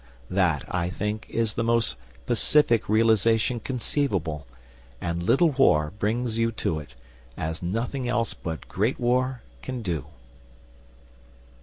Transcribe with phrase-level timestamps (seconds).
[0.31, 1.95] That, I think, is the most
[2.25, 4.47] pacific realisation conceivable,
[4.99, 6.95] and Little War brings you to it
[7.37, 10.07] as nothing else but Great War can do.